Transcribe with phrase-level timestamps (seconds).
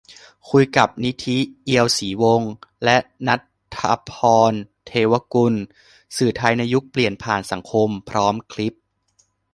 [0.49, 2.51] คุยกับ นิธิ เอียวศรีวงศ์
[2.83, 3.41] และ ณัฏ
[3.75, 3.77] ฐ
[4.11, 4.13] ภ
[4.51, 5.53] รณ์ เทวกุล
[6.17, 8.73] "สื่อไทยในยุคเปลี่ยนผ่านสังคม" พร้อมคลิป